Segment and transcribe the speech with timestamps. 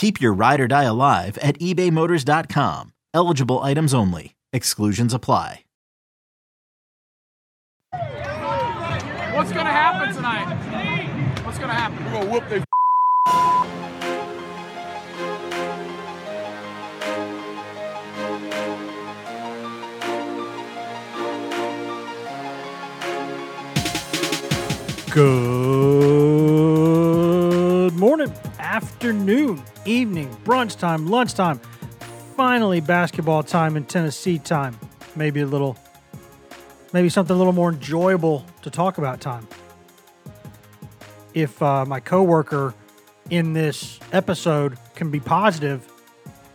[0.00, 2.94] Keep your ride or die alive at ebaymotors.com.
[3.12, 4.34] Eligible items only.
[4.50, 5.64] Exclusions apply.
[9.34, 11.44] What's gonna happen tonight?
[11.44, 12.02] What's gonna happen?
[12.06, 12.64] We're gonna whoop their
[25.10, 25.18] Good
[27.98, 31.58] morning, afternoon, evening, brunch time, lunchtime.
[32.36, 34.78] Finally, basketball time in Tennessee time.
[35.16, 35.76] Maybe a little,
[36.92, 39.46] maybe something a little more enjoyable to talk about time.
[41.34, 42.74] If uh, my coworker
[43.28, 45.86] in this episode can be positive,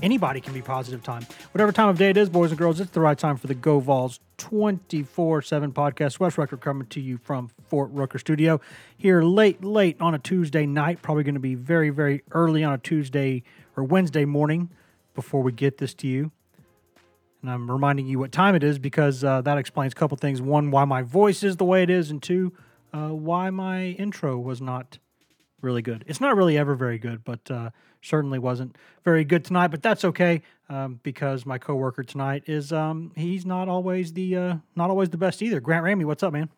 [0.01, 1.25] anybody can be positive time.
[1.51, 3.55] Whatever time of day it is, boys and girls, it's the right time for the
[3.55, 6.19] Go Vols 24 7 podcast.
[6.19, 8.59] Wes Rucker coming to you from Fort Rucker Studio
[8.97, 11.01] here late, late on a Tuesday night.
[11.01, 13.43] Probably going to be very, very early on a Tuesday
[13.75, 14.69] or Wednesday morning
[15.13, 16.31] before we get this to you.
[17.41, 20.41] And I'm reminding you what time it is because uh, that explains a couple things.
[20.41, 22.53] One, why my voice is the way it is, and two,
[22.91, 24.97] uh, why my intro was not
[25.61, 26.03] really good.
[26.07, 27.69] It's not really ever very good, but uh,
[28.01, 29.67] certainly wasn't very good tonight.
[29.67, 34.55] But that's okay um, because my coworker tonight is um, he's not always the uh,
[34.75, 35.59] not always the best either.
[35.59, 36.49] Grant Ramey, what's up, man?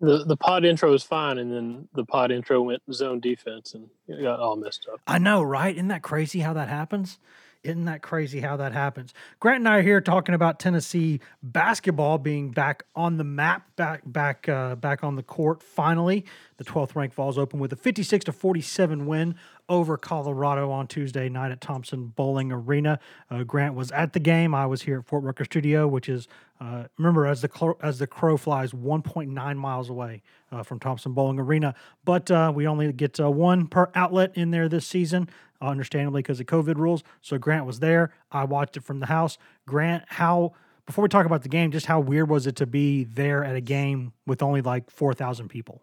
[0.00, 3.88] the the pod intro was fine, and then the pod intro went zone defense, and
[4.08, 5.00] it got all messed up.
[5.06, 5.74] I know, right?
[5.74, 7.18] Isn't that crazy how that happens?
[7.62, 9.12] Isn't that crazy how that happens?
[9.40, 14.02] Grant and I are here talking about Tennessee basketball being back on the map, back
[14.04, 15.62] back uh, back on the court.
[15.62, 16.24] Finally,
[16.58, 19.34] the 12th ranked Vols open with a 56 to 47 win
[19.68, 22.98] over Colorado on Tuesday night at Thompson Boling Arena.
[23.30, 24.54] Uh, Grant was at the game.
[24.54, 26.28] I was here at Fort Rucker Studio, which is
[26.60, 31.38] uh, remember as the as the crow flies 1.9 miles away uh, from Thompson Boling
[31.38, 31.74] Arena.
[32.04, 35.28] But uh, we only get uh, one per outlet in there this season,
[35.60, 37.02] understandably because of COVID rules.
[37.20, 38.12] So Grant was there.
[38.30, 39.36] I watched it from the house.
[39.66, 40.54] Grant, how
[40.86, 43.56] before we talk about the game, just how weird was it to be there at
[43.56, 45.82] a game with only like 4,000 people?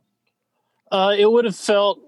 [0.93, 1.99] Uh, it would have felt.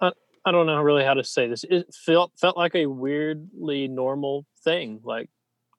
[0.00, 1.64] I, don't know really how to say this.
[1.68, 5.00] It felt felt like a weirdly normal thing.
[5.02, 5.28] Like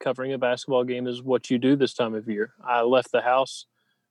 [0.04, 2.52] covering a basketball game is what you do this time of year.
[2.62, 3.66] I left the house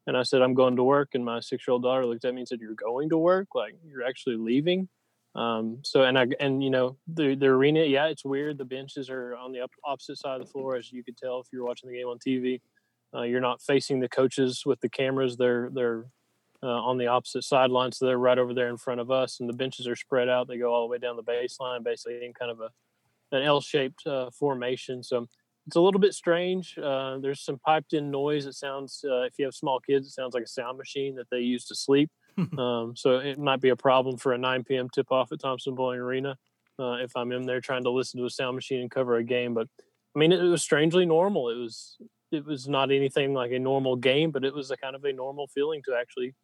[0.06, 2.32] and I said I'm going to work, and my six year old daughter looked at
[2.32, 3.48] me and said, "You're going to work?
[3.54, 4.88] Like you're actually leaving?"
[5.34, 8.56] Um, so and I and you know the the arena, yeah, it's weird.
[8.56, 11.48] The benches are on the opposite side of the floor, as you could tell if
[11.52, 12.62] you're watching the game on TV.
[13.14, 16.06] Uh, you're not facing the coaches with the cameras; they're they're
[16.62, 19.48] uh, on the opposite sideline, so they're right over there in front of us, and
[19.48, 20.48] the benches are spread out.
[20.48, 22.70] They go all the way down the baseline, basically in kind of a
[23.32, 25.02] an L-shaped uh, formation.
[25.02, 25.26] So
[25.66, 26.78] it's a little bit strange.
[26.78, 28.46] Uh, there's some piped-in noise.
[28.46, 31.28] It sounds, uh, if you have small kids, it sounds like a sound machine that
[31.30, 32.08] they use to sleep.
[32.58, 34.88] um, so it might be a problem for a 9 p.m.
[34.94, 36.36] tip-off at Thompson Boling Arena
[36.78, 39.24] uh, if I'm in there trying to listen to a sound machine and cover a
[39.24, 39.54] game.
[39.54, 39.68] But
[40.14, 41.48] I mean, it, it was strangely normal.
[41.48, 41.96] It was
[42.32, 45.12] it was not anything like a normal game, but it was a kind of a
[45.12, 46.34] normal feeling to actually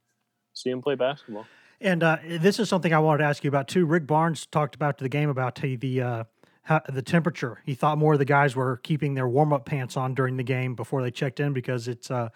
[0.54, 1.46] see him play basketball.
[1.80, 3.86] And uh, this is something I wanted to ask you about too.
[3.86, 6.24] Rick Barnes talked about to the game about the uh,
[6.62, 7.60] how, the temperature.
[7.64, 10.44] He thought more of the guys were keeping their warm up pants on during the
[10.44, 12.28] game before they checked in because it's uh,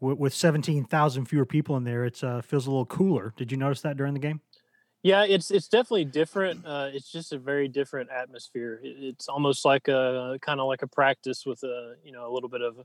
[0.00, 3.34] w- with seventeen thousand fewer people in there, it uh, feels a little cooler.
[3.36, 4.40] Did you notice that during the game?
[5.02, 6.64] Yeah, it's it's definitely different.
[6.64, 8.78] Uh, it's just a very different atmosphere.
[8.84, 12.32] It, it's almost like a kind of like a practice with a you know a
[12.32, 12.76] little bit of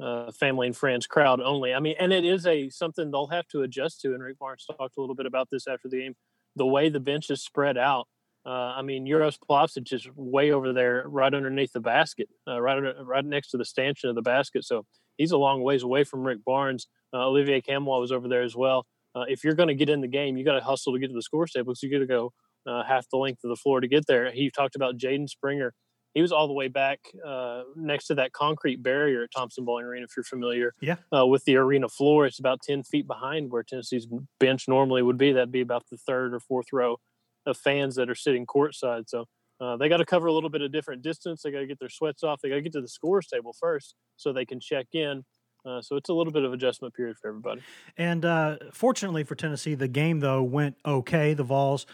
[0.00, 1.74] uh, family and friends crowd only.
[1.74, 4.14] I mean, and it is a something they'll have to adjust to.
[4.14, 6.14] And Rick Barnes talked a little bit about this after the game.
[6.54, 8.08] The way the bench is spread out.
[8.44, 12.76] Uh, I mean, Uros Plavsic is way over there, right underneath the basket, uh, right
[12.76, 14.64] under, right next to the stanchion of the basket.
[14.64, 16.86] So he's a long ways away from Rick Barnes.
[17.12, 18.86] Uh, Olivier Nkamhoua was over there as well.
[19.16, 21.08] Uh, if you're going to get in the game, you got to hustle to get
[21.08, 21.74] to the score table.
[21.74, 22.32] So you got to go
[22.66, 24.30] uh, half the length of the floor to get there.
[24.30, 25.72] He talked about Jaden Springer
[26.16, 29.84] he was all the way back uh, next to that concrete barrier at Thompson Boling
[29.84, 30.72] Arena, if you're familiar.
[30.80, 30.96] Yeah.
[31.14, 34.06] Uh, with the arena floor, it's about 10 feet behind where Tennessee's
[34.40, 35.32] bench normally would be.
[35.32, 36.96] That'd be about the third or fourth row
[37.44, 39.10] of fans that are sitting courtside.
[39.10, 39.26] So
[39.60, 41.42] uh, they got to cover a little bit of different distance.
[41.42, 42.40] They got to get their sweats off.
[42.40, 45.22] They got to get to the scores table first so they can check in.
[45.66, 47.60] Uh, so it's a little bit of adjustment period for everybody.
[47.98, 51.34] And uh, fortunately for Tennessee, the game though went okay.
[51.34, 51.84] The Vols,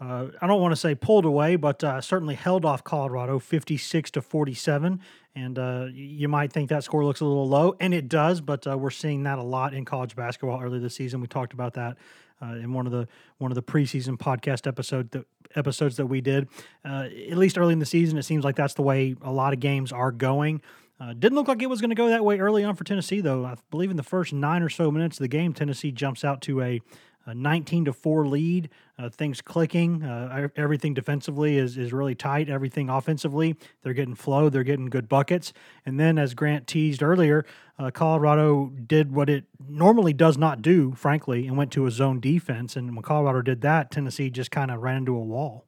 [0.00, 4.10] uh, I don't want to say pulled away, but uh, certainly held off Colorado, fifty-six
[4.12, 5.00] to forty-seven.
[5.36, 8.40] And uh, you might think that score looks a little low, and it does.
[8.40, 11.20] But uh, we're seeing that a lot in college basketball early this season.
[11.20, 11.98] We talked about that
[12.42, 13.06] uh, in one of the
[13.38, 16.48] one of the preseason podcast episode that, episodes that we did.
[16.84, 19.52] Uh, at least early in the season, it seems like that's the way a lot
[19.52, 20.62] of games are going.
[20.98, 23.22] Uh, didn't look like it was going to go that way early on for Tennessee,
[23.22, 23.46] though.
[23.46, 26.42] I believe in the first nine or so minutes of the game, Tennessee jumps out
[26.42, 26.82] to a,
[27.30, 28.68] a 19 to four lead.
[28.98, 30.02] Uh, things clicking.
[30.02, 32.50] Uh, everything defensively is is really tight.
[32.50, 34.50] Everything offensively, they're getting flow.
[34.50, 35.52] They're getting good buckets.
[35.86, 37.46] And then, as Grant teased earlier,
[37.78, 42.20] uh, Colorado did what it normally does not do, frankly, and went to a zone
[42.20, 42.76] defense.
[42.76, 45.66] And when Colorado did that, Tennessee just kind of ran into a wall.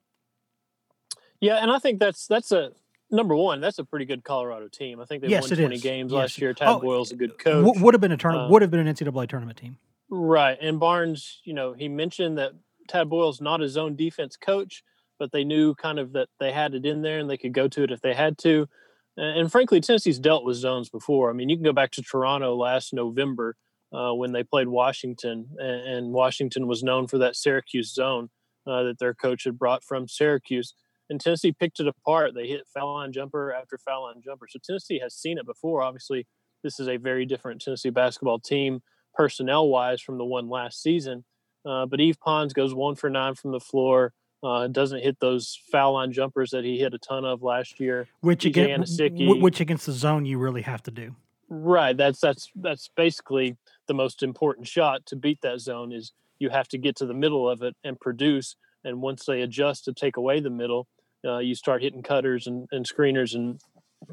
[1.41, 2.73] Yeah, and I think that's that's a
[3.13, 5.01] number one, that's a pretty good Colorado team.
[5.01, 5.83] I think they yes, won 20 is.
[5.83, 6.19] games yes.
[6.19, 6.55] last year.
[6.55, 7.65] Tad oh, Boyle's a good coach.
[7.65, 9.77] W- would have been a turn- uh, would have been an NCAA tournament team.
[10.15, 10.59] Right.
[10.61, 12.53] And Barnes, you know, he mentioned that
[12.87, 14.85] Tad Boyle's not his own defense coach,
[15.19, 17.67] but they knew kind of that they had it in there and they could go
[17.69, 18.69] to it if they had to.
[19.17, 21.31] And, frankly, Tennessee's dealt with zones before.
[21.31, 23.57] I mean, you can go back to Toronto last November
[23.91, 28.31] uh, when they played Washington, and, and, Washington was known for that Syracuse zone
[28.67, 30.75] uh, that their coach had brought from Syracuse
[31.11, 32.33] and Tennessee picked it apart.
[32.35, 34.47] They hit foul line jumper after foul line jumper.
[34.49, 35.83] So Tennessee has seen it before.
[35.83, 36.27] Obviously,
[36.65, 38.81] this is a very different Tennessee basketball team
[39.15, 41.25] personnel wise from the one last season.
[41.65, 44.13] Uh, but Yves Pons goes one for nine from the floor.
[44.43, 48.09] Uh, doesn't hit those foul line jumpers that he hit a ton of last year.
[48.21, 51.15] Which against which against the zone you really have to do.
[51.49, 51.97] Right.
[51.97, 53.57] That's that's that's basically
[53.87, 57.15] the most important shot to beat that zone is you have to get to the
[57.15, 58.57] middle of it and produce.
[58.85, 60.89] And once they adjust to take away the middle,
[61.25, 63.61] uh, you start hitting cutters and, and screeners and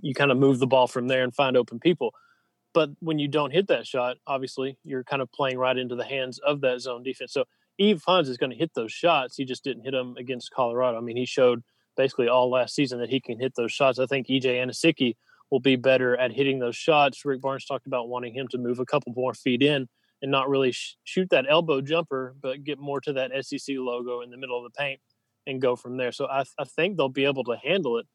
[0.02, 2.14] you kind of move the ball from there and find open people.
[2.74, 6.06] But when you don't hit that shot, obviously you're kind of playing right into the
[6.06, 7.34] hands of that zone defense.
[7.34, 7.46] So
[7.80, 9.36] Yves Pons is going to hit those shots.
[9.38, 10.98] He just didn't hit them against Colorado.
[10.98, 11.64] I mean, he showed
[11.98, 14.00] basically all last season that he can hit those shots.
[14.00, 15.16] I think EJ Anosike
[15.50, 17.26] will be better at hitting those shots.
[17.26, 19.88] Rick Barnes talked about wanting him to move a couple more feet in
[20.22, 24.22] and not really sh- shoot that elbow jumper, but get more to that SEC logo
[24.22, 25.00] in the middle of the paint
[25.48, 26.12] and go from there.
[26.12, 28.06] So I, I think they'll be able to handle it.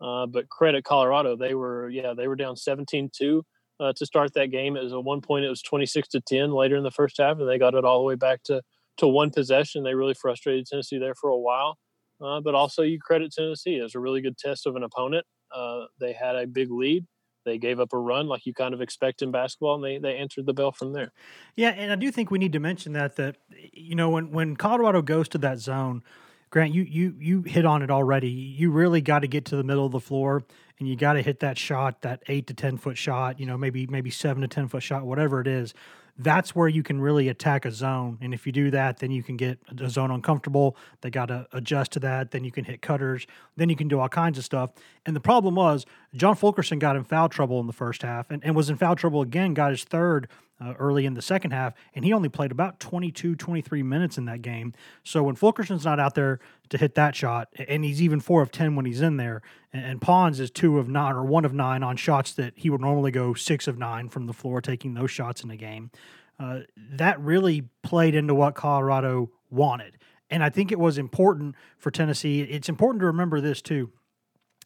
[0.00, 3.42] Uh, but credit Colorado, they were yeah they were down 17-2
[3.82, 4.76] uh, to start that game.
[4.76, 7.38] It was at one point it was 26 to 10 later in the first half,
[7.38, 8.62] and they got it all the way back to
[8.98, 9.82] to one possession.
[9.82, 11.78] They really frustrated Tennessee there for a while.
[12.22, 13.78] Uh, but also you credit Tennessee.
[13.78, 15.26] It was a really good test of an opponent.
[15.52, 17.06] Uh, they had a big lead.
[17.44, 20.16] They gave up a run like you kind of expect in basketball, and they, they
[20.16, 21.10] answered the bell from there.
[21.56, 23.38] Yeah, and I do think we need to mention that that
[23.72, 26.04] you know when when Colorado goes to that zone,
[26.52, 28.28] Grant, you you you hit on it already.
[28.28, 30.44] You really got to get to the middle of the floor,
[30.78, 33.40] and you got to hit that shot, that eight to ten foot shot.
[33.40, 35.72] You know, maybe maybe seven to ten foot shot, whatever it is
[36.18, 38.18] that's where you can really attack a zone.
[38.20, 40.76] And if you do that, then you can get a zone uncomfortable.
[41.00, 42.30] They got to adjust to that.
[42.30, 43.26] Then you can hit cutters.
[43.56, 44.72] Then you can do all kinds of stuff.
[45.06, 48.44] And the problem was, John Fulkerson got in foul trouble in the first half and,
[48.44, 50.28] and was in foul trouble again, got his third
[50.62, 54.26] uh, early in the second half, and he only played about 22, 23 minutes in
[54.26, 54.72] that game.
[55.02, 58.52] So when Fulkerson's not out there to hit that shot, and he's even four of
[58.52, 61.52] 10 when he's in there, and, and Pons is two of nine or one of
[61.52, 64.94] nine on shots that he would normally go six of nine from the floor, taking
[64.94, 65.90] those shots in the game.
[66.38, 69.98] Uh, that really played into what Colorado wanted.
[70.30, 72.40] And I think it was important for Tennessee.
[72.40, 73.90] It's important to remember this too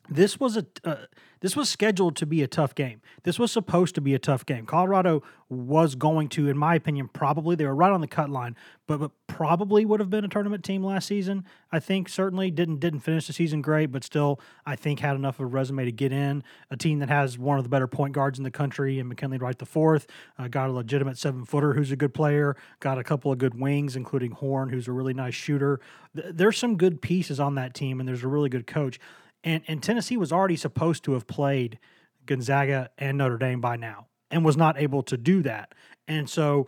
[0.08, 0.96] this was a uh,
[1.40, 3.02] this was scheduled to be a tough game.
[3.24, 4.64] This was supposed to be a tough game.
[4.64, 8.56] Colorado was going to, in my opinion, probably they were right on the cut line,
[8.86, 11.44] but, but probably would have been a tournament team last season.
[11.70, 15.36] I think certainly didn't didn't finish the season great, but still I think had enough
[15.36, 16.42] of a resume to get in.
[16.70, 19.38] A team that has one of the better point guards in the country, and McKinley
[19.38, 20.06] Wright the fourth,
[20.38, 22.56] uh, got a legitimate seven footer who's a good player.
[22.80, 25.80] Got a couple of good wings, including Horn, who's a really nice shooter.
[26.14, 28.98] Th- there's some good pieces on that team, and there's a really good coach.
[29.46, 31.78] And, and Tennessee was already supposed to have played
[32.26, 35.72] Gonzaga and Notre Dame by now and was not able to do that.
[36.08, 36.66] And so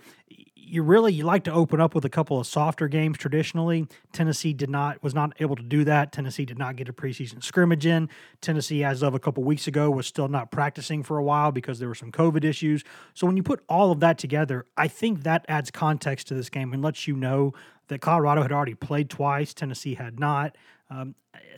[0.55, 3.89] you really you like to open up with a couple of softer games traditionally.
[4.13, 6.13] Tennessee did not was not able to do that.
[6.13, 8.09] Tennessee did not get a preseason scrimmage in.
[8.41, 11.81] Tennessee as of a couple weeks ago was still not practicing for a while because
[11.81, 12.85] there were some COVID issues.
[13.15, 16.49] So when you put all of that together, I think that adds context to this
[16.49, 17.55] game and lets you know
[17.89, 20.55] that Colorado had already played twice, Tennessee had not.
[20.91, 21.15] Um,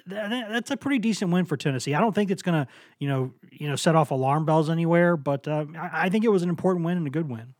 [0.09, 1.95] th- that's a pretty decent win for Tennessee.
[1.95, 5.17] I don't think it's going to, you know, you know, set off alarm bells anywhere,
[5.17, 7.55] but uh, I, I think it was an important win and a good win.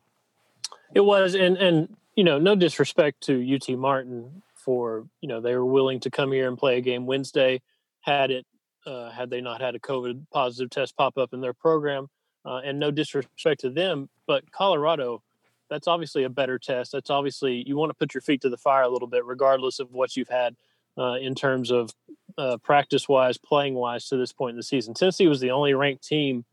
[0.95, 5.55] It was, and and you know, no disrespect to UT Martin for you know they
[5.55, 7.63] were willing to come here and play a game Wednesday.
[8.01, 8.47] Had it
[8.87, 12.09] uh, had they not had a COVID positive test pop up in their program,
[12.45, 15.23] uh, and no disrespect to them, but Colorado,
[15.69, 16.93] that's obviously a better test.
[16.93, 19.79] That's obviously you want to put your feet to the fire a little bit, regardless
[19.79, 20.57] of what you've had
[20.99, 21.91] uh, in terms of
[22.39, 24.95] uh, practice wise, playing wise to this point in the season.
[24.95, 26.45] Tennessee was the only ranked team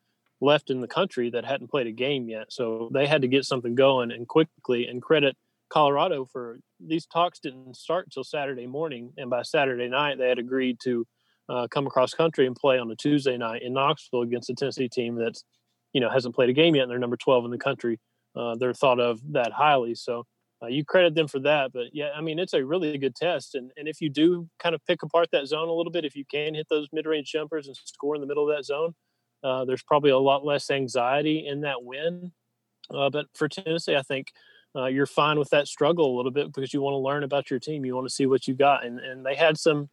[0.42, 3.46] left in the country that hadn't played a game yet, so they had to get
[3.46, 4.88] something going and quickly.
[4.88, 5.36] And credit
[5.70, 10.40] Colorado for these talks didn't start until Saturday morning, and by Saturday night they had
[10.40, 11.06] agreed to
[11.50, 14.90] uh, come across country and play on a Tuesday night in Knoxville against a Tennessee
[14.90, 15.44] team that's
[15.94, 18.00] you know hasn't played a game yet and they're number 12 in the country.
[18.36, 20.26] Uh, they're thought of that highly, so
[20.62, 21.72] uh, you credit them for that.
[21.72, 24.76] But yeah, I mean it's a really good test, and and if you do kind
[24.76, 27.32] of pick apart that zone a little bit, if you can hit those mid range
[27.32, 28.96] jumpers and score in the middle of that zone,
[29.44, 32.32] uh, there's probably a lot less anxiety in that win.
[32.90, 34.32] Uh, but for Tennessee, I think
[34.76, 37.50] uh, you're fine with that struggle a little bit because you want to learn about
[37.50, 37.86] your team.
[37.86, 39.90] You want to see what you got, and and they had some.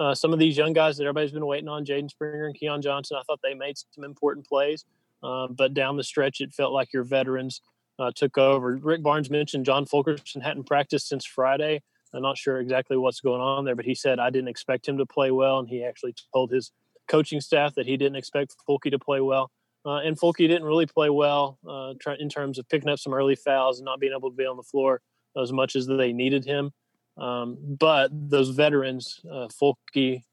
[0.00, 2.80] Uh, some of these young guys that everybody's been waiting on, Jaden Springer and Keon
[2.80, 4.84] Johnson, I thought they made some important plays.
[5.24, 7.60] Uh, but down the stretch, it felt like your veterans
[7.98, 8.76] uh, took over.
[8.76, 11.82] Rick Barnes mentioned John Fulkerson hadn't practiced since Friday.
[12.14, 14.98] I'm not sure exactly what's going on there, but he said I didn't expect him
[14.98, 16.72] to play well, and he actually told his
[17.06, 19.50] coaching staff that he didn't expect Fulky to play well.
[19.84, 23.36] Uh, and Fulky didn't really play well uh, in terms of picking up some early
[23.36, 25.00] fouls and not being able to be on the floor
[25.40, 26.72] as much as they needed him.
[27.16, 29.48] Um, but those veterans, uh,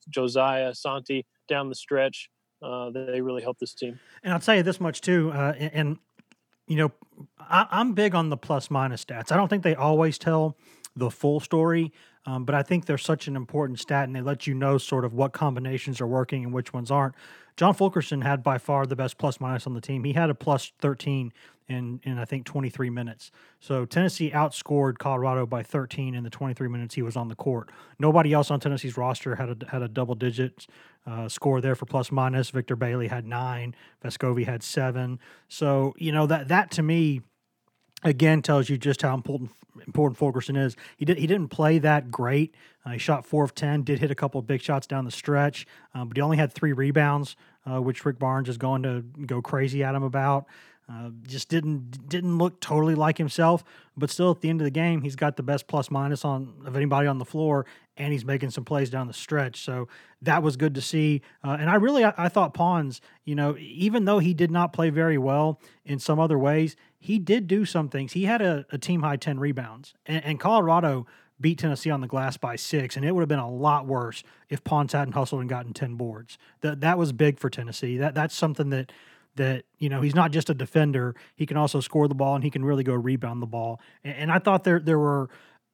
[0.10, 2.29] Josiah, Santi, down the stretch,
[2.62, 4.00] uh, they really helped this team.
[4.24, 5.98] And I'll tell you this much too, uh, and,
[6.67, 6.91] you know,
[7.39, 9.31] I, I'm big on the plus minus stats.
[9.31, 10.57] I don't think they always tell
[10.95, 11.91] the full story.
[12.25, 15.05] Um, but I think they're such an important stat, and they let you know sort
[15.05, 17.13] of what combinations are working and which ones aren't.
[17.55, 20.03] John Fulkerson had by far the best plus minus on the team.
[20.03, 21.31] He had a plus 13
[21.67, 23.31] in, in I think 23 minutes.
[23.59, 27.69] So Tennessee outscored Colorado by 13 in the 23 minutes he was on the court.
[27.97, 30.67] Nobody else on Tennessee's roster had a, had a double digit
[31.07, 32.49] uh, score there for plus minus.
[32.49, 33.75] Victor Bailey had nine.
[34.03, 35.19] Vescovi had seven.
[35.47, 37.21] So you know that that to me
[38.05, 39.51] again tells you just how important
[39.85, 40.77] important Fulkerson is.
[40.95, 42.55] He did he didn't play that great.
[42.85, 45.12] Uh, he shot four of ten, did hit a couple of big shots down the
[45.12, 47.35] stretch, um, but he only had three rebounds,
[47.69, 50.45] uh, which Rick Barnes is going to go crazy at him about.
[50.88, 53.63] Uh, just didn't didn't look totally like himself,
[53.97, 56.53] but still at the end of the game, he's got the best plus minus on
[56.63, 57.65] of anybody on the floor,
[57.97, 59.62] and he's making some plays down the stretch.
[59.62, 59.88] So
[60.21, 61.24] that was good to see.
[61.43, 64.74] Uh, and I really I, I, thought Pons, you know, even though he did not
[64.74, 68.13] play very well in some other ways, he did do some things.
[68.13, 71.05] He had a, a team high ten rebounds, and, and Colorado
[71.39, 74.24] beat Tennessee on the glass by six, and it would have been a lot worse
[74.50, 76.39] if Pons hadn't hustled and gotten ten boards.
[76.62, 77.97] That that was big for Tennessee.
[77.97, 78.91] That that's something that
[79.35, 82.43] that you know he's not just a defender; he can also score the ball and
[82.43, 83.79] he can really go rebound the ball.
[84.03, 85.29] And, and I thought there there were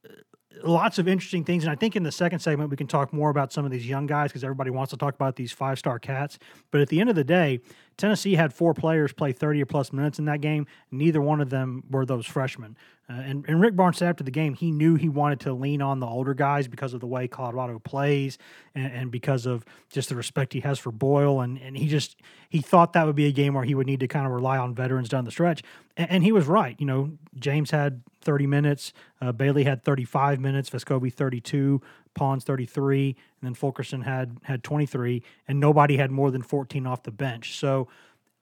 [0.06, 1.64] uh, lots of interesting things.
[1.64, 3.88] And I think in the second segment, we can talk more about some of these
[3.88, 6.40] young guys because everybody wants to talk about these five star cats.
[6.72, 7.62] But at the end of the day,
[7.98, 10.66] Tennessee had four players play 30 or plus minutes in that game.
[10.92, 12.78] Neither one of them were those freshmen.
[13.12, 15.82] Uh, and, and Rick Barnes said after the game, he knew he wanted to lean
[15.82, 18.38] on the older guys because of the way Colorado plays
[18.74, 21.42] and, and because of just the respect he has for Boyle.
[21.42, 22.18] And, and he just
[22.50, 24.58] he thought that would be a game where he would need to kind of rely
[24.58, 25.62] on veterans down the stretch.
[25.98, 26.76] And, and he was right.
[26.80, 31.82] You know, James had 30 minutes, uh, Bailey had 35 minutes, Vescovi 32,
[32.14, 37.04] Pons 33, and then Fulkerson had had 23, and nobody had more than 14 off
[37.04, 37.58] the bench.
[37.58, 37.88] So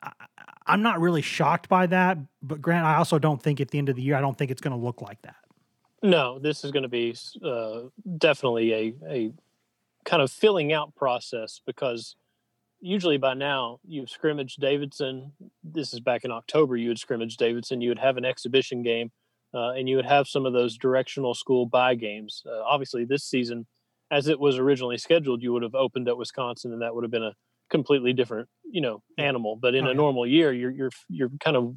[0.02, 0.12] I,
[0.66, 3.90] I'm not really shocked by that, but Grant, I also don't think at the end
[3.90, 5.36] of the year, I don't think it's going to look like that.
[6.02, 7.82] No, this is going to be uh,
[8.18, 9.32] definitely a, a
[10.06, 12.16] kind of filling out process because
[12.80, 15.34] usually by now you've scrimmaged Davidson.
[15.64, 16.78] This is back in October.
[16.78, 17.82] You would scrimmage Davidson.
[17.82, 19.12] You would have an exhibition game,
[19.54, 22.44] uh, and you would have some of those directional school buy games.
[22.46, 23.66] Uh, obviously, this season,
[24.12, 27.12] as it was originally scheduled, you would have opened at Wisconsin, and that would have
[27.12, 27.34] been a
[27.70, 29.56] completely different, you know, animal.
[29.56, 31.76] But in a normal year, you're you're you're kind of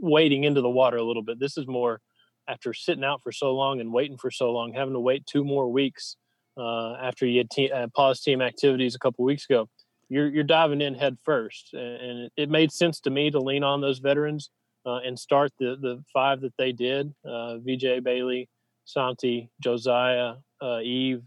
[0.00, 1.38] wading into the water a little bit.
[1.38, 2.00] This is more
[2.48, 5.44] after sitting out for so long and waiting for so long, having to wait two
[5.44, 6.16] more weeks
[6.56, 9.68] uh, after you had te- uh, paused team activities a couple weeks ago.
[10.08, 13.40] You're you're diving in head first, and, and it, it, made sense to me to
[13.40, 14.50] lean on those veterans
[14.86, 18.48] uh, and start the the five that they did: uh, VJ Bailey,
[18.84, 21.22] Santi, Josiah, uh, Yves,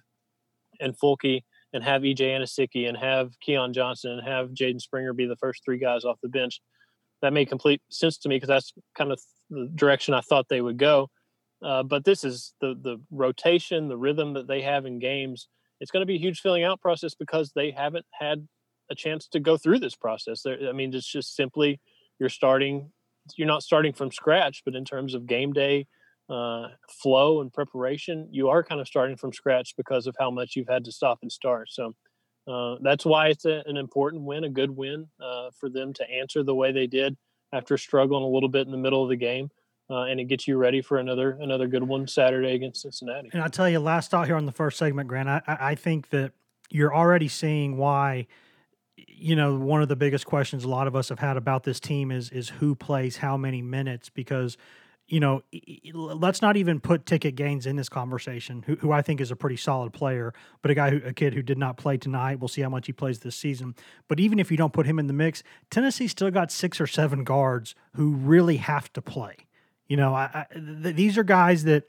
[0.80, 1.42] and Fulky
[1.74, 5.62] and have EJ Anosike and have Keon Johnson and have Jaden Springer be the first
[5.66, 6.62] three guys off the bench.
[7.22, 9.20] That made complete sense to me because that's kind of
[9.50, 11.10] the direction I thought they would go.
[11.62, 15.48] Uh, but this is the the rotation, the rhythm that they have in games
[15.80, 18.48] it's going to be a huge filling out process because they haven't had
[18.90, 20.42] a chance to go through this process.
[20.44, 21.80] They're, I mean, it's just simply
[22.20, 22.92] you're starting,
[23.36, 25.88] you're not starting from scratch, but in terms of game day
[26.30, 30.56] uh, flow and preparation, you are kind of starting from scratch because of how much
[30.56, 31.70] you've had to stop and start.
[31.72, 31.96] So
[32.48, 36.10] uh, that's why it's a, an important win, a good win uh, for them to
[36.10, 37.18] answer the way they did
[37.54, 39.50] after struggling a little bit in the middle of the game.
[39.90, 43.30] Uh, and it gets you ready for another another good one Saturday against Cincinnati.
[43.32, 46.10] And I'll tell you, last thought here on the first segment, Grant, I, I think
[46.10, 46.32] that
[46.72, 48.26] you're already seeing why
[49.08, 51.80] you know one of the biggest questions a lot of us have had about this
[51.80, 54.58] team is is who plays how many minutes because
[55.08, 55.44] you know,
[55.94, 59.36] let's not even put Ticket Gaines in this conversation, who, who I think is a
[59.36, 60.34] pretty solid player,
[60.64, 62.40] but a guy, who, a kid who did not play tonight.
[62.40, 63.76] We'll see how much he plays this season.
[64.08, 66.88] But even if you don't put him in the mix, Tennessee still got six or
[66.88, 69.36] seven guards who really have to play.
[69.88, 71.84] You know, I, I, th- these are guys that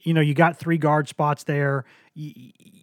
[0.00, 1.84] you know, you got three guard spots there.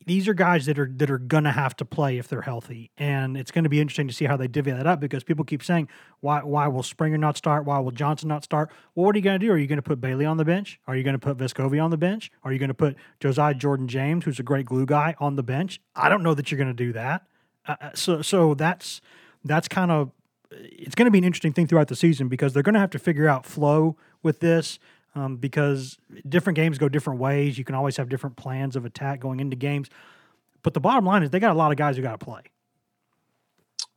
[0.05, 3.35] These are guys that are that are gonna have to play if they're healthy, and
[3.35, 5.63] it's going to be interesting to see how they divvy that up because people keep
[5.63, 6.43] saying, "Why?
[6.43, 7.65] Why will Springer not start?
[7.65, 9.51] Why will Johnson not start?" Well, what are you going to do?
[9.51, 10.79] Are you going to put Bailey on the bench?
[10.85, 12.31] Are you going to put Vescovi on the bench?
[12.43, 15.43] Are you going to put Josiah Jordan James, who's a great glue guy, on the
[15.43, 15.81] bench?
[15.95, 17.25] I don't know that you're going to do that.
[17.65, 19.01] Uh, uh, so, so that's
[19.43, 20.11] that's kind of
[20.51, 22.91] it's going to be an interesting thing throughout the season because they're going to have
[22.91, 24.77] to figure out flow with this
[25.15, 27.57] um, because different games go different ways.
[27.57, 29.89] You can always have different plans of attack going into games.
[30.63, 32.41] But the bottom line is they got a lot of guys who got to play.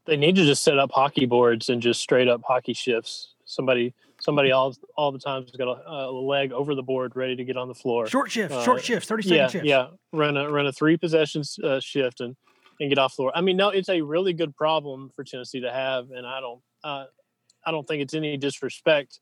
[0.04, 3.34] They need to just set up hockey boards and just straight up hockey shifts.
[3.44, 7.36] Somebody, somebody all all the time has got a, a leg over the board, ready
[7.36, 8.06] to get on the floor.
[8.08, 9.66] Short shift, uh, short shifts, thirty second yeah, shifts.
[9.66, 12.36] Yeah, run a run a three possessions uh, shift and
[12.80, 13.32] and get off floor.
[13.34, 16.60] I mean, no, it's a really good problem for Tennessee to have, and I don't,
[16.84, 17.04] uh,
[17.64, 19.20] I don't think it's any disrespect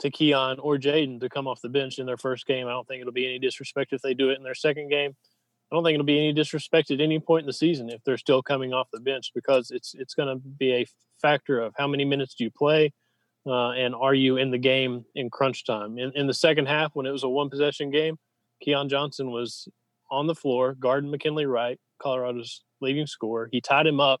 [0.00, 2.66] to Keon or Jaden to come off the bench in their first game.
[2.66, 5.14] I don't think it'll be any disrespect if they do it in their second game.
[5.70, 8.18] I don't think it'll be any disrespect at any point in the season if they're
[8.18, 10.86] still coming off the bench because it's it's going to be a
[11.22, 12.92] factor of how many minutes do you play
[13.46, 15.98] uh, and are you in the game in crunch time.
[15.98, 18.18] In, in the second half, when it was a one possession game,
[18.62, 19.68] Keon Johnson was
[20.10, 23.48] on the floor guarding McKinley Wright, Colorado's leading scorer.
[23.52, 24.20] He tied him up.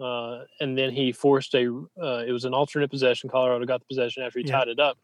[0.00, 1.66] Uh, and then he forced a.
[2.02, 3.28] Uh, it was an alternate possession.
[3.28, 4.56] Colorado got the possession after he yeah.
[4.56, 4.96] tied it up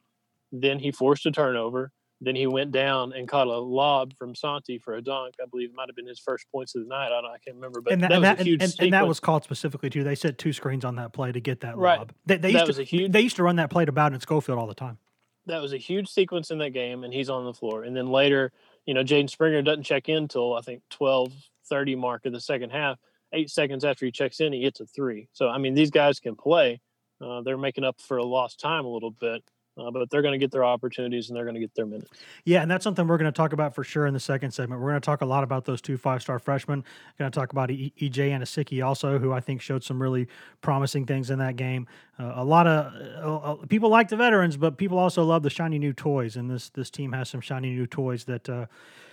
[0.52, 1.92] then he forced a turnover.
[2.20, 5.34] Then he went down and caught a lob from Santi for a dunk.
[5.40, 7.12] I believe it might have been his first points of the night.
[7.12, 8.92] I, I can't remember, but and that, that and was that, a huge and, and,
[8.94, 10.02] that was called specifically too.
[10.02, 11.98] They set two screens on that play to get that right.
[11.98, 12.12] lob.
[12.24, 13.12] They, they that used was to, a huge.
[13.12, 14.96] They used to run that play to Bowden and Schofield all the time.
[15.44, 17.84] That was a huge sequence in that game, and he's on the floor.
[17.84, 18.50] And then later,
[18.86, 21.34] you know, Jaden Springer doesn't check in till I think twelve
[21.68, 22.98] thirty mark of the second half.
[23.34, 25.28] Eight seconds after he checks in, he hits a three.
[25.34, 26.80] So I mean, these guys can play.
[27.20, 29.42] Uh, they're making up for a lost time a little bit
[29.78, 32.10] uh, but they're going to get their opportunities and they're going to get their minutes.
[32.44, 34.80] Yeah, and that's something we're going to talk about for sure in the second segment.
[34.80, 36.84] We're going to talk a lot about those two five star freshmen.
[37.18, 40.28] Going to talk about e- EJ Anosike also, who I think showed some really
[40.62, 41.86] promising things in that game.
[42.18, 45.50] Uh, a lot of uh, uh, people like the veterans, but people also love the
[45.50, 48.66] shiny new toys, and this this team has some shiny new toys that uh,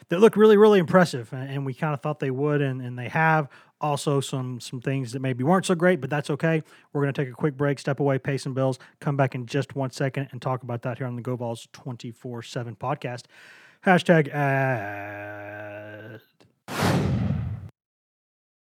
[0.10, 3.10] that look really really impressive, and we kind of thought they would, and, and they
[3.10, 3.49] have
[3.81, 6.63] also some some things that maybe weren't so great, but that's okay.
[6.91, 9.45] We're going to take a quick break, step away, pay some bills, come back in
[9.45, 13.23] just one second, and talk about that here on the Go Vols 24 7 podcast.
[13.86, 16.21] Hashtag ad.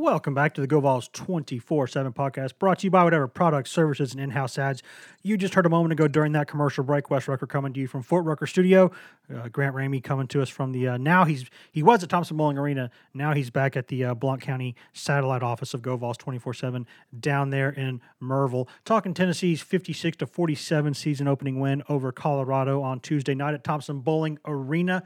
[0.00, 4.12] Welcome back to the GoVols 24 7 podcast brought to you by whatever products, services,
[4.12, 4.82] and in house ads
[5.22, 7.10] you just heard a moment ago during that commercial break.
[7.10, 8.90] Wes Rucker coming to you from Fort Rucker Studio.
[9.30, 12.38] Uh, Grant Ramey coming to us from the uh, now he's he was at Thompson
[12.38, 12.90] Boling Arena.
[13.12, 16.86] Now he's back at the uh, Blount County satellite office of GoVols 24 7
[17.20, 18.68] down there in Maryville.
[18.86, 24.00] Talking Tennessee's 56 to 47 season opening win over Colorado on Tuesday night at Thompson
[24.00, 25.02] Boling Arena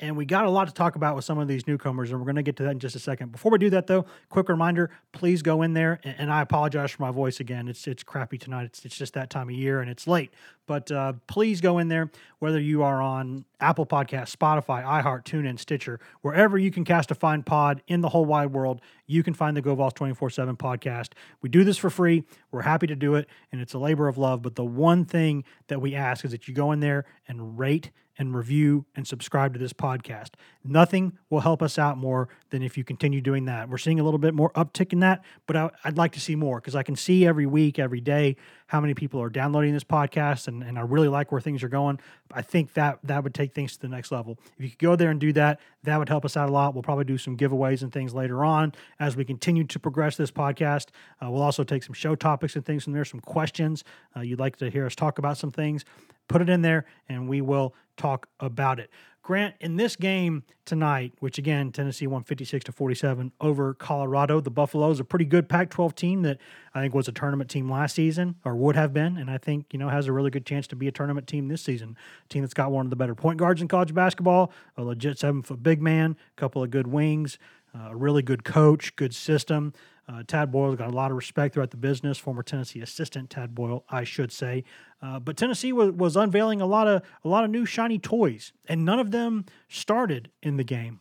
[0.00, 2.24] and we got a lot to talk about with some of these newcomers, and we're
[2.24, 3.32] going to get to that in just a second.
[3.32, 6.00] Before we do that, though, quick reminder: please go in there.
[6.04, 8.64] And, I apologize for my voice again; it's it's crappy tonight.
[8.64, 10.32] It's it's just that time of year, and it's late.
[10.66, 15.58] But uh, please go in there, whether you are on Apple Podcast, Spotify, iHeart, TuneIn,
[15.58, 19.34] Stitcher, wherever you can cast a fine pod in the whole wide world, you can
[19.34, 21.12] find the GoVols 24 7 podcast.
[21.42, 22.24] We do this for free.
[22.50, 24.42] We're happy to do it, and it's a labor of love.
[24.42, 27.90] But the one thing that we ask is that you go in there and rate
[28.18, 30.30] and review and subscribe to this podcast.
[30.64, 33.68] Nothing will help us out more than if you continue doing that.
[33.68, 36.34] We're seeing a little bit more uptick in that, but I, would like to see
[36.34, 39.84] more because I can see every week, every day, how many people are downloading this
[39.84, 42.00] podcast, and, and I really like where things are going.
[42.32, 44.38] I think that that would take things to the next level.
[44.58, 46.74] If you could go there and do that, that would help us out a lot.
[46.74, 50.30] We'll probably do some giveaways and things later on as we continue to progress this
[50.30, 50.88] podcast.
[51.22, 53.84] Uh, we'll also take some show topics and things from there, some questions
[54.16, 55.84] uh, you'd like to hear us talk about some things.
[56.28, 58.90] Put it in there, and we will talk about it.
[59.28, 64.50] Grant, in this game tonight, which again, Tennessee won 56 to 47 over Colorado, the
[64.50, 66.38] Buffaloes, a pretty good Pac 12 team that
[66.72, 69.18] I think was a tournament team last season or would have been.
[69.18, 71.48] And I think, you know, has a really good chance to be a tournament team
[71.48, 71.94] this season.
[72.24, 75.18] A team that's got one of the better point guards in college basketball, a legit
[75.18, 77.38] seven foot big man, a couple of good wings,
[77.74, 79.74] uh, a really good coach, good system.
[80.08, 82.16] Uh, Tad Boyle's got a lot of respect throughout the business.
[82.16, 84.64] Former Tennessee assistant Tad Boyle, I should say.
[85.02, 88.52] Uh, but Tennessee was, was unveiling a lot of a lot of new shiny toys,
[88.66, 91.00] and none of them started in the game.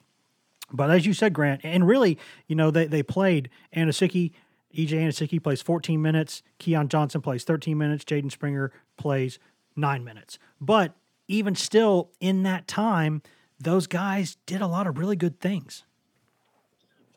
[0.71, 2.17] But as you said, Grant, and really,
[2.47, 4.33] you know, they they played Anosike.
[4.75, 6.43] EJ Anosike plays 14 minutes.
[6.59, 8.03] Keon Johnson plays 13 minutes.
[8.03, 9.39] Jaden Springer plays
[9.75, 10.37] nine minutes.
[10.59, 10.93] But
[11.27, 13.21] even still, in that time,
[13.59, 15.83] those guys did a lot of really good things.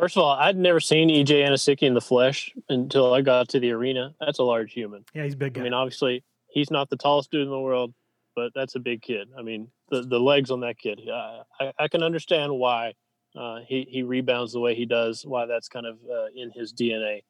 [0.00, 3.60] First of all, I'd never seen EJ Anosike in the flesh until I got to
[3.60, 4.14] the arena.
[4.18, 5.04] That's a large human.
[5.12, 5.52] Yeah, he's big.
[5.52, 5.60] Guy.
[5.60, 7.92] I mean, obviously, he's not the tallest dude in the world,
[8.34, 9.28] but that's a big kid.
[9.38, 11.02] I mean, the the legs on that kid.
[11.12, 12.94] I, I, I can understand why
[13.36, 15.26] uh, he he rebounds the way he does.
[15.26, 17.20] Why that's kind of uh, in his DNA.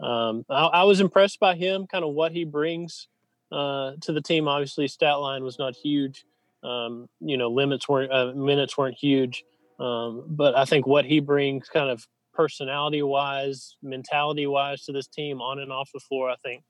[0.00, 3.06] Um, I, I, was impressed by him, kind of what he brings
[3.52, 4.48] uh, to the team.
[4.48, 6.26] Obviously, stat line was not huge.
[6.64, 9.44] Um, you know, limits weren't uh, minutes weren't huge.
[9.78, 15.08] Um, but I think what he brings, kind of personality wise, mentality wise to this
[15.08, 16.28] team on and off the floor.
[16.30, 16.62] I think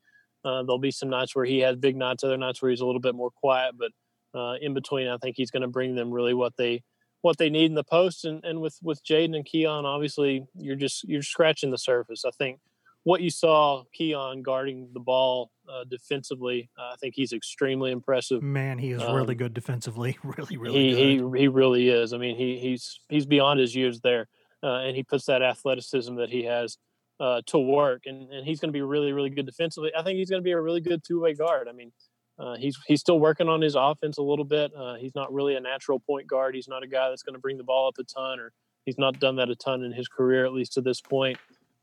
[0.44, 2.86] uh, there'll be some nights where he has big nights, other nights where he's a
[2.86, 3.74] little bit more quiet.
[3.76, 3.90] But
[4.38, 6.82] uh, in between, I think he's going to bring them really what they
[7.22, 8.24] what they need in the post.
[8.24, 12.24] And, and with with Jaden and Keon, obviously you're just you're scratching the surface.
[12.24, 12.60] I think
[13.02, 18.42] what you saw Keon guarding the ball uh, defensively, uh, I think he's extremely impressive.
[18.42, 20.16] Man, he is um, really good defensively.
[20.24, 21.34] Really, really he, good.
[21.34, 22.12] He he really is.
[22.12, 24.28] I mean, he he's he's beyond his years there
[24.62, 26.78] uh, and he puts that athleticism that he has
[27.20, 29.90] uh, to work, and, and he's going to be really, really good defensively.
[29.96, 31.68] I think he's going to be a really good two way guard.
[31.68, 31.92] I mean,
[32.38, 34.72] uh, he's he's still working on his offense a little bit.
[34.76, 36.54] Uh, he's not really a natural point guard.
[36.54, 38.52] He's not a guy that's going to bring the ball up a ton, or
[38.84, 41.38] he's not done that a ton in his career, at least to this point.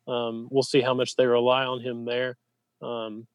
[0.08, 2.38] Um, we'll see how much they rely on him there.
[2.82, 3.26] Um,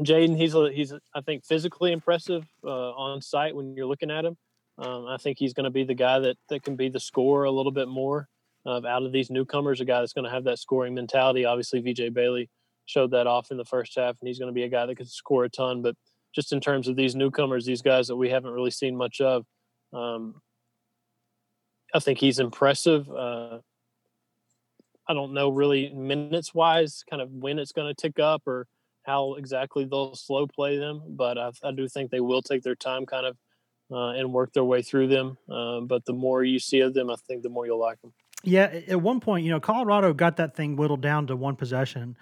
[0.00, 4.24] Jaden, he's a, he's I think physically impressive uh, on site when you're looking at
[4.24, 4.36] him.
[4.76, 7.44] Um, I think he's going to be the guy that that can be the scorer
[7.44, 8.28] a little bit more
[8.64, 11.44] of out of these newcomers, a guy that's going to have that scoring mentality.
[11.44, 12.50] Obviously, VJ Bailey
[12.86, 14.96] showed that off in the first half, and he's going to be a guy that
[14.96, 15.82] can score a ton.
[15.82, 15.94] But
[16.34, 19.44] just in terms of these newcomers, these guys that we haven't really seen much of,
[19.92, 20.40] um,
[21.94, 23.08] I think he's impressive.
[23.10, 23.58] Uh,
[25.08, 28.66] I don't know really minutes wise, kind of when it's going to tick up or
[29.04, 32.74] how exactly they'll slow play them, but I, I do think they will take their
[32.74, 33.36] time, kind of,
[33.90, 35.38] uh, and work their way through them.
[35.50, 38.12] Uh, but the more you see of them, I think the more you'll like them.
[38.44, 42.16] Yeah, at one point, you know, Colorado got that thing whittled down to one possession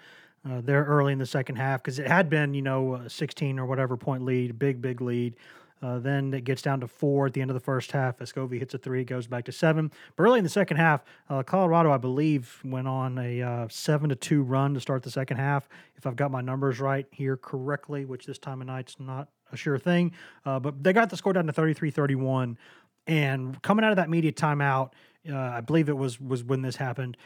[0.49, 3.59] uh, there early in the second half because it had been, you know, a 16
[3.59, 5.35] or whatever point lead, big, big lead.
[5.81, 8.17] Uh, then it gets down to four at the end of the first half.
[8.17, 9.91] Vescovi hits a three, goes back to seven.
[10.15, 14.09] But early in the second half, uh, Colorado, I believe, went on a uh, seven
[14.09, 15.69] to two run to start the second half.
[15.95, 19.57] If I've got my numbers right here correctly, which this time of night's not a
[19.57, 20.13] sure thing.
[20.45, 22.57] Uh, but they got the score down to 33 31.
[23.05, 24.91] And coming out of that media timeout,
[25.29, 27.17] uh, I believe it was was when this happened.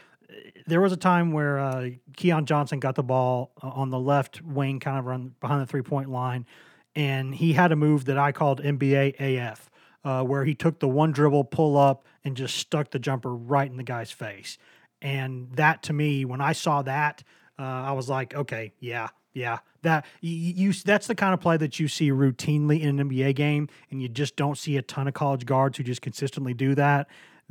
[0.66, 4.40] There was a time where uh, Keon Johnson got the ball uh, on the left
[4.42, 6.46] wing, kind of run behind the three point line,
[6.94, 9.70] and he had a move that I called NBA AF,
[10.04, 13.70] uh, where he took the one dribble, pull up, and just stuck the jumper right
[13.70, 14.58] in the guy's face.
[15.00, 17.22] And that to me, when I saw that,
[17.58, 21.56] uh, I was like, okay, yeah, yeah, that you, you that's the kind of play
[21.56, 25.08] that you see routinely in an NBA game, and you just don't see a ton
[25.08, 27.08] of college guards who just consistently do that.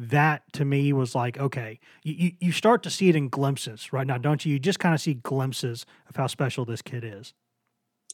[0.09, 4.07] That to me was like, okay, you, you start to see it in glimpses right
[4.07, 4.53] now, don't you?
[4.53, 7.35] You just kind of see glimpses of how special this kid is.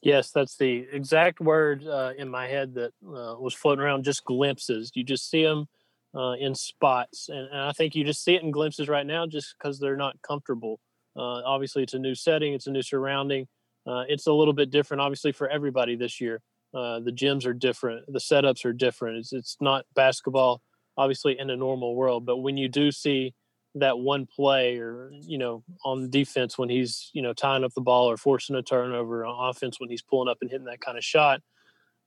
[0.02, 4.04] Yes, that's the exact word uh, in my head that uh, was floating around.
[4.04, 4.92] Just glimpses.
[4.96, 5.68] You just see them
[6.14, 9.26] uh, in spots, and, and, I think you just see it in glimpses right now,
[9.26, 10.82] just because they're not comfortable.
[11.16, 13.48] Uh, obviously, it's a new setting, it's a new surrounding.
[13.86, 16.42] Uh, it's a little bit different, obviously, for everybody this year.
[16.74, 19.18] Uh, the gyms are different, the setups are different.
[19.18, 20.62] It's, it's not basketball,
[20.98, 22.26] obviously, in a normal world.
[22.26, 23.34] But when you do see
[23.80, 27.82] that one play or you know on defense when he's you know tying up the
[27.82, 30.98] ball or forcing a turnover on offense when he's pulling up and hitting that kind
[30.98, 31.42] of shot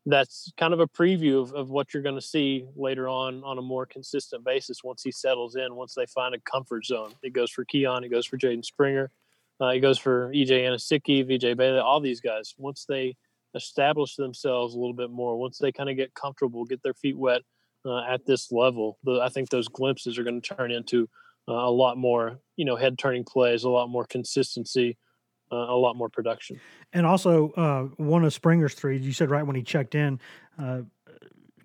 [0.07, 3.59] that's kind of a preview of, of what you're going to see later on on
[3.59, 7.33] a more consistent basis once he settles in once they find a comfort zone it
[7.33, 9.11] goes for keon it goes for jaden springer
[9.61, 13.15] uh, it goes for ej Anosike, vj bailey all these guys once they
[13.55, 17.19] establish themselves a little bit more once they kind of get comfortable get their feet
[17.19, 17.43] wet
[17.85, 21.09] uh, at this level the, i think those glimpses are going to turn into
[21.51, 24.97] uh, a lot more, you know, head turning plays, a lot more consistency,
[25.51, 26.61] uh, a lot more production.
[26.93, 30.21] And also, uh, one of Springer's threes, you said right when he checked in,
[30.59, 30.83] uh,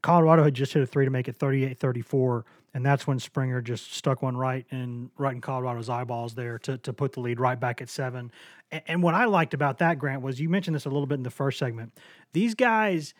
[0.01, 2.45] Colorado had just hit a three to make it 38 34.
[2.73, 6.77] And that's when Springer just stuck one right in right in Colorado's eyeballs there to,
[6.79, 8.31] to put the lead right back at seven.
[8.71, 11.15] And, and what I liked about that, Grant, was you mentioned this a little bit
[11.15, 11.97] in the first segment.
[12.33, 13.13] These guys,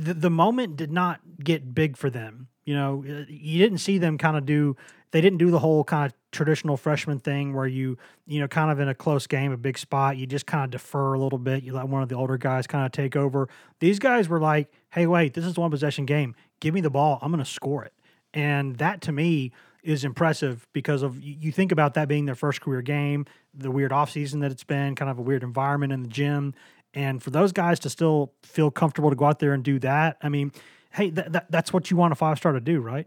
[0.00, 2.48] the, the moment did not get big for them.
[2.64, 4.76] You know, uh, you didn't see them kind of do
[5.12, 8.70] they didn't do the whole kind of traditional freshman thing where you you know kind
[8.70, 11.38] of in a close game a big spot you just kind of defer a little
[11.38, 13.48] bit you let one of the older guys kind of take over.
[13.80, 16.34] These guys were like hey wait this is one possession game.
[16.60, 17.18] Give me the ball.
[17.22, 17.94] I'm going to score it.
[18.34, 19.50] And that to me
[19.82, 23.90] is impressive because of you think about that being their first career game the weird
[23.90, 26.54] offseason that it's been kind of a weird environment in the gym
[26.94, 30.16] and for those guys to still feel comfortable to go out there and do that
[30.22, 30.52] i mean
[30.92, 33.06] hey th- th- that's what you want a five star to do right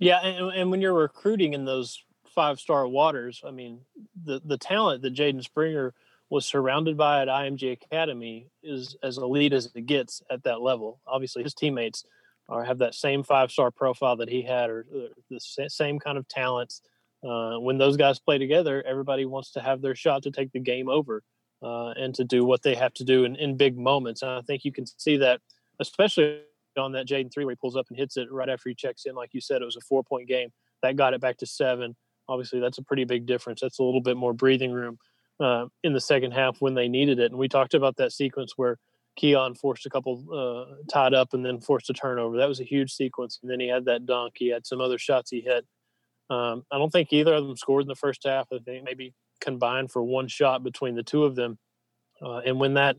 [0.00, 2.02] yeah, and, and when you're recruiting in those
[2.34, 3.80] five star waters, I mean,
[4.24, 5.94] the the talent that Jaden Springer
[6.30, 11.00] was surrounded by at IMG Academy is as elite as it gets at that level.
[11.06, 12.04] Obviously, his teammates
[12.48, 14.86] are have that same five star profile that he had, or,
[15.28, 16.80] the same kind of talents.
[17.22, 20.58] Uh, when those guys play together, everybody wants to have their shot to take the
[20.58, 21.22] game over
[21.62, 24.22] uh, and to do what they have to do in, in big moments.
[24.22, 25.40] And I think you can see that,
[25.80, 26.42] especially
[26.78, 29.04] on that Jaden three where he pulls up and hits it right after he checks
[29.06, 29.14] in.
[29.14, 30.50] Like you said, it was a four point game
[30.82, 31.96] that got it back to seven.
[32.28, 33.60] Obviously, that's a pretty big difference.
[33.60, 34.98] That's a little bit more breathing room
[35.40, 37.32] uh, in the second half when they needed it.
[37.32, 38.78] And we talked about that sequence where
[39.16, 42.36] Keon forced a couple uh, tied up and then forced a turnover.
[42.36, 43.38] That was a huge sequence.
[43.42, 44.34] And then he had that dunk.
[44.36, 45.66] He had some other shots he hit.
[46.30, 48.46] Um, I don't think either of them scored in the first half.
[48.52, 51.58] I think maybe combined for one shot between the two of them.
[52.22, 52.96] Uh, and when that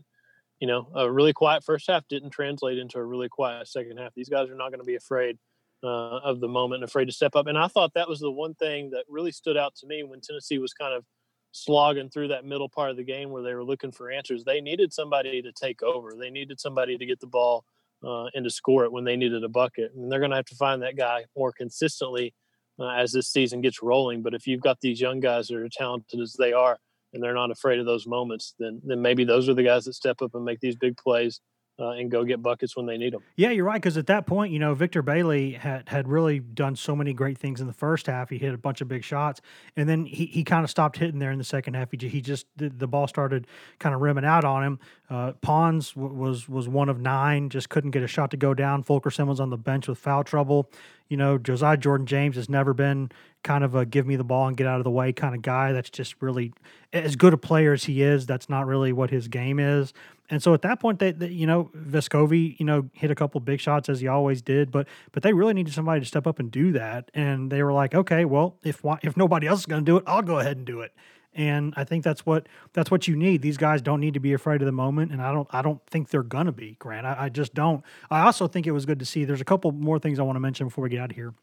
[0.62, 4.14] you know, a really quiet first half didn't translate into a really quiet second half.
[4.14, 5.36] These guys are not going to be afraid
[5.82, 7.48] uh, of the moment and afraid to step up.
[7.48, 10.20] And I thought that was the one thing that really stood out to me when
[10.20, 11.04] Tennessee was kind of
[11.50, 14.44] slogging through that middle part of the game where they were looking for answers.
[14.44, 16.14] They needed somebody to take over.
[16.16, 17.64] They needed somebody to get the ball
[18.04, 19.90] uh, and to score it when they needed a bucket.
[19.96, 22.34] And they're going to have to find that guy more consistently
[22.78, 24.22] uh, as this season gets rolling.
[24.22, 26.78] But if you've got these young guys that are talented as they are,
[27.12, 29.94] and they're not afraid of those moments, then then maybe those are the guys that
[29.94, 31.40] step up and make these big plays
[31.82, 33.22] uh, and go get buckets when they need them.
[33.36, 33.82] Yeah, you're right.
[33.82, 37.36] Because at that point, you know, Victor Bailey had had really done so many great
[37.36, 38.30] things in the first half.
[38.30, 39.40] He hit a bunch of big shots,
[39.76, 41.90] and then he, he kind of stopped hitting there in the second half.
[41.90, 43.46] He, he just the, the ball started
[43.80, 44.78] kind of rimming out on him.
[45.10, 48.54] Uh, Pons w- was was one of nine, just couldn't get a shot to go
[48.54, 48.82] down.
[48.82, 50.70] Fulkerson was on the bench with foul trouble.
[51.08, 53.10] You know, Josiah Jordan James has never been
[53.42, 55.42] kind of a give me the ball and get out of the way kind of
[55.42, 55.72] guy.
[55.72, 56.52] That's just really
[56.92, 58.24] as good a player as he is.
[58.24, 59.92] That's not really what his game is.
[60.32, 63.38] And so at that point, they, they, you know, Vescovi, you know, hit a couple
[63.42, 66.38] big shots as he always did, but but they really needed somebody to step up
[66.38, 67.10] and do that.
[67.12, 70.04] And they were like, okay, well, if if nobody else is going to do it,
[70.06, 70.94] I'll go ahead and do it.
[71.34, 73.42] And I think that's what that's what you need.
[73.42, 75.84] These guys don't need to be afraid of the moment, and I don't I don't
[75.86, 76.76] think they're gonna be.
[76.78, 77.84] Grant, I, I just don't.
[78.10, 79.26] I also think it was good to see.
[79.26, 81.34] There's a couple more things I want to mention before we get out of here.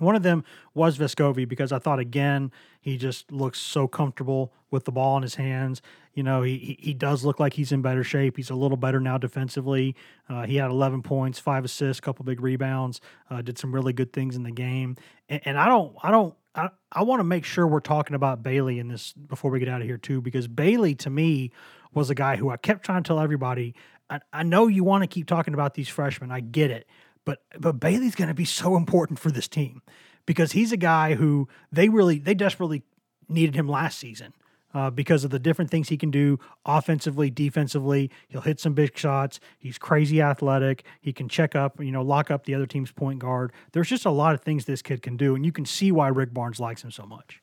[0.00, 4.84] One of them was Vescovi because I thought again he just looks so comfortable with
[4.84, 5.82] the ball in his hands.
[6.14, 8.36] You know, he he does look like he's in better shape.
[8.36, 9.94] He's a little better now defensively.
[10.28, 13.00] Uh, he had 11 points, five assists, couple big rebounds.
[13.30, 14.96] Uh, did some really good things in the game.
[15.28, 18.42] And, and I don't I don't I, I want to make sure we're talking about
[18.42, 21.52] Bailey in this before we get out of here too, because Bailey to me
[21.92, 23.74] was a guy who I kept trying to tell everybody
[24.10, 26.30] I, I know you want to keep talking about these freshmen.
[26.30, 26.86] I get it,
[27.28, 29.82] but but Bailey's going to be so important for this team
[30.24, 32.82] because he's a guy who they really they desperately
[33.28, 34.32] needed him last season.
[34.74, 38.10] Uh, because of the different things he can do offensively, defensively.
[38.28, 39.40] He'll hit some big shots.
[39.58, 40.84] He's crazy athletic.
[41.00, 43.54] He can check up, you know, lock up the other team's point guard.
[43.72, 46.08] There's just a lot of things this kid can do, and you can see why
[46.08, 47.40] Rick Barnes likes him so much.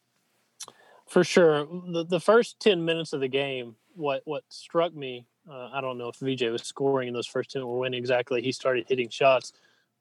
[1.08, 5.70] For sure, the the first ten minutes of the game, what what struck me, uh,
[5.74, 8.52] I don't know if VJ was scoring in those first ten or when exactly he
[8.52, 9.52] started hitting shots,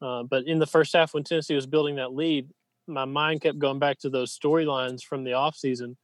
[0.02, 2.48] uh, but in the first half when Tennessee was building that lead,
[2.86, 5.96] my mind kept going back to those storylines from the offseason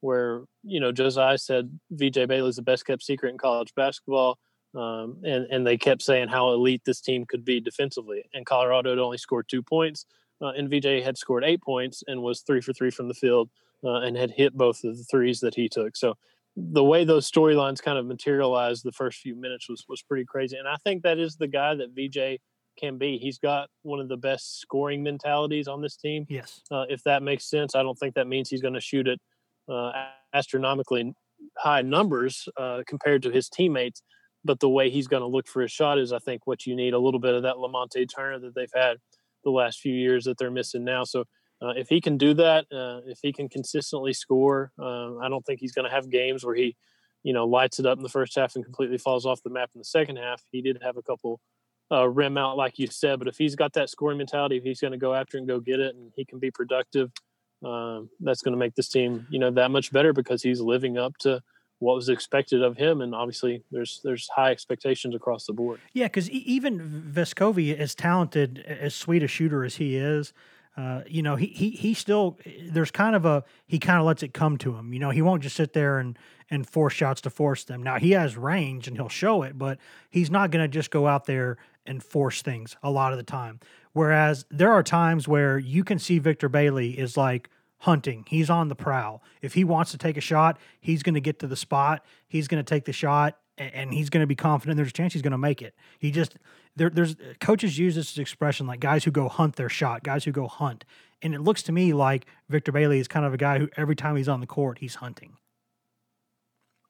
[0.00, 4.38] where you know Josiah said VJ Bailey's the best kept secret in college basketball,
[4.74, 8.22] um, and and they kept saying how elite this team could be defensively.
[8.34, 10.06] And Colorado had only scored two points,
[10.40, 13.50] uh, and VJ had scored eight points and was three for three from the field,
[13.84, 15.96] uh, and had hit both of the threes that he took.
[15.96, 16.14] So
[16.56, 20.56] the way those storylines kind of materialized the first few minutes was was pretty crazy.
[20.56, 22.40] And I think that is the guy that VJ
[22.76, 23.18] can be.
[23.18, 26.26] He's got one of the best scoring mentalities on this team.
[26.28, 26.62] Yes.
[26.70, 29.18] Uh, if that makes sense, I don't think that means he's going to shoot at
[29.68, 29.92] uh,
[30.32, 31.12] astronomically
[31.58, 34.02] high numbers uh, compared to his teammates.
[34.44, 36.76] But the way he's going to look for his shot is, I think, what you
[36.76, 38.98] need a little bit of that Lamonte Turner that they've had
[39.42, 41.04] the last few years that they're missing now.
[41.04, 41.24] So
[41.62, 45.44] uh, if he can do that, uh, if he can consistently score, uh, I don't
[45.44, 46.76] think he's going to have games where he,
[47.22, 49.70] you know, lights it up in the first half and completely falls off the map
[49.74, 50.42] in the second half.
[50.52, 51.40] He did have a couple
[51.90, 54.80] uh, rim out, like you said, but if he's got that scoring mentality, if he's
[54.80, 57.10] going to go after and go get it, and he can be productive,
[57.64, 60.98] um, that's going to make this team, you know, that much better because he's living
[60.98, 61.40] up to
[61.78, 65.78] what was expected of him, and obviously there's there's high expectations across the board.
[65.92, 70.32] Yeah, because even Vescovi, as talented, as sweet a shooter as he is,
[70.76, 72.38] uh, you know, he he he still
[72.70, 74.92] there's kind of a he kind of lets it come to him.
[74.92, 76.18] You know, he won't just sit there and
[76.50, 77.82] and force shots to force them.
[77.82, 79.78] Now he has range and he'll show it, but
[80.10, 83.24] he's not going to just go out there and force things a lot of the
[83.24, 83.60] time.
[83.92, 88.24] Whereas there are times where you can see Victor Bailey is like hunting.
[88.28, 89.22] He's on the prowl.
[89.42, 92.04] If he wants to take a shot, he's going to get to the spot.
[92.28, 95.12] He's going to take the shot and he's going to be confident there's a chance
[95.12, 95.74] he's going to make it.
[95.98, 96.36] He just
[96.76, 100.32] there, there's coaches use this expression like guys who go hunt their shot, guys who
[100.32, 100.84] go hunt.
[101.22, 103.96] And it looks to me like Victor Bailey is kind of a guy who every
[103.96, 105.36] time he's on the court, he's hunting.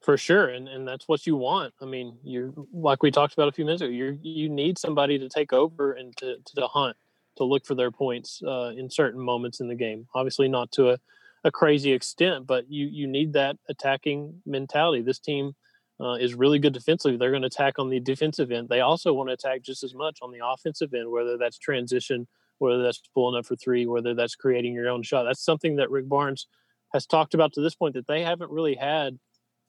[0.07, 1.73] For sure, and and that's what you want.
[1.81, 3.91] I mean, you like we talked about a few minutes ago.
[3.91, 6.95] You you need somebody to take over and to to hunt,
[7.35, 10.07] to look for their points uh, in certain moments in the game.
[10.15, 10.97] Obviously, not to a,
[11.43, 15.01] a crazy extent, but you you need that attacking mentality.
[15.01, 15.57] This team
[15.99, 17.17] uh, is really good defensively.
[17.17, 18.69] They're going to attack on the defensive end.
[18.69, 22.29] They also want to attack just as much on the offensive end, whether that's transition,
[22.59, 25.23] whether that's pulling up for three, whether that's creating your own shot.
[25.23, 26.47] That's something that Rick Barnes
[26.93, 29.19] has talked about to this point that they haven't really had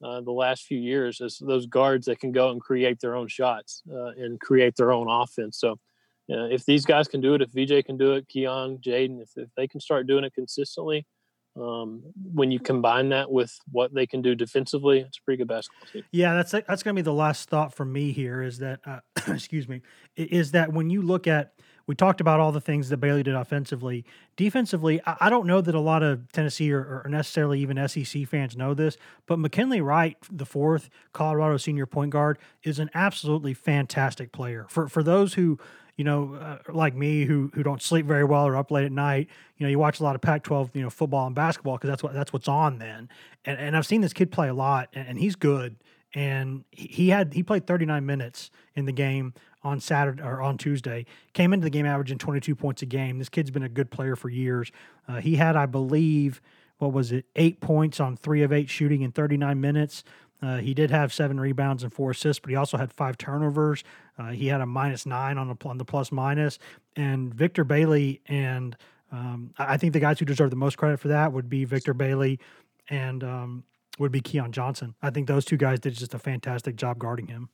[0.03, 3.27] uh, the last few years as those guards that can go and create their own
[3.27, 5.59] shots uh, and create their own offense.
[5.59, 5.73] So
[6.31, 9.31] uh, if these guys can do it, if VJ can do it, Keon, Jaden, if,
[9.35, 11.05] if they can start doing it consistently,
[11.59, 15.47] um, when you combine that with what they can do defensively, it's a pretty good
[15.47, 16.03] basketball team.
[16.11, 18.41] Yeah, that's that's going to be the last thought from me here.
[18.41, 19.81] Is that uh, excuse me?
[20.15, 21.53] Is that when you look at
[21.89, 25.01] we talked about all the things that Bailey did offensively, defensively.
[25.07, 28.75] I, don't know that a lot of Tennessee or, or, necessarily even SEC fans know
[28.75, 34.67] this, but McKinley Wright, the fourth Colorado senior point guard, is an absolutely fantastic player.
[34.69, 35.57] For for those who
[35.95, 38.91] you know, uh, like me who who don't sleep very well or up late at
[38.91, 41.89] night, you know, you watch a lot of Pac-12, you know, football and basketball because
[41.89, 43.09] that's what that's what's on then.
[43.45, 45.77] And and I've seen this kid play a lot, and, and he's good.
[46.13, 51.05] And he had he played 39 minutes in the game on Saturday or on Tuesday.
[51.33, 53.19] Came into the game averaging 22 points a game.
[53.19, 54.71] This kid's been a good player for years.
[55.07, 56.41] Uh, he had, I believe,
[56.77, 60.03] what was it, eight points on three of eight shooting in 39 minutes.
[60.41, 63.83] Uh, he did have seven rebounds and four assists, but he also had five turnovers.
[64.17, 66.59] Uh, he had a minus nine on the on the plus minus.
[66.95, 68.77] And Victor Bailey and
[69.11, 71.93] um, I think the guys who deserve the most credit for that would be Victor
[71.93, 72.39] Bailey
[72.89, 73.63] and um,
[73.97, 74.95] would be Keon Johnson.
[75.01, 77.49] I think those two guys did just a fantastic job guarding him.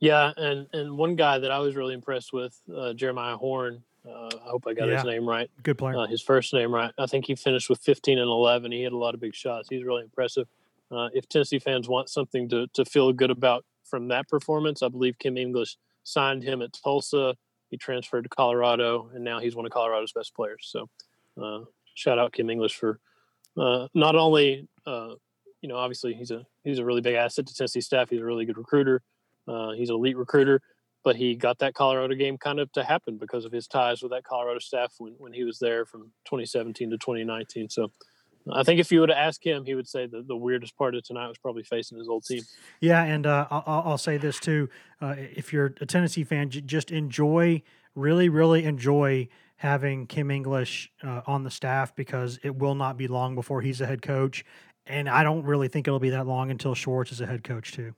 [0.00, 3.82] Yeah, and and one guy that I was really impressed with, uh, Jeremiah Horne.
[4.08, 4.96] Uh, I hope I got yeah.
[4.96, 5.50] his name right.
[5.62, 5.96] Good player.
[5.96, 6.92] Uh, his first name right.
[6.98, 8.72] I think he finished with 15 and 11.
[8.72, 9.68] He had a lot of big shots.
[9.68, 10.48] He's really impressive.
[10.90, 14.88] Uh, if Tennessee fans want something to, to feel good about from that performance, I
[14.88, 17.36] believe Kim English signed him at Tulsa.
[17.70, 20.70] He transferred to Colorado, and now he's one of Colorado's best players.
[20.72, 20.88] So,
[21.42, 23.00] uh, shout out Kim English for
[23.58, 25.14] uh, not only uh,
[25.60, 28.08] you know obviously he's a he's a really big asset to Tennessee staff.
[28.08, 29.02] He's a really good recruiter.
[29.48, 30.60] Uh, he's an elite recruiter,
[31.04, 34.12] but he got that Colorado game kind of to happen because of his ties with
[34.12, 37.68] that Colorado staff when, when he was there from 2017 to 2019.
[37.70, 37.90] So
[38.52, 40.94] I think if you would have asked him, he would say that the weirdest part
[40.94, 42.42] of tonight was probably facing his old team.
[42.80, 44.68] Yeah, and uh, I'll, I'll say this too:
[45.00, 47.62] uh, if you're a Tennessee fan, j- just enjoy,
[47.94, 53.08] really, really enjoy having Kim English uh, on the staff because it will not be
[53.08, 54.44] long before he's a head coach,
[54.86, 57.72] and I don't really think it'll be that long until Schwartz is a head coach
[57.72, 57.94] too.